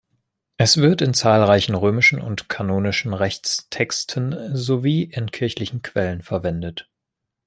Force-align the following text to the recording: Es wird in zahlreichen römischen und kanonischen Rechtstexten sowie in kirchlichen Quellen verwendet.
Es 0.57 0.77
wird 0.77 1.03
in 1.03 1.13
zahlreichen 1.13 1.75
römischen 1.75 2.19
und 2.21 2.49
kanonischen 2.49 3.13
Rechtstexten 3.13 4.57
sowie 4.57 5.03
in 5.03 5.29
kirchlichen 5.29 5.83
Quellen 5.83 6.23
verwendet. 6.23 6.89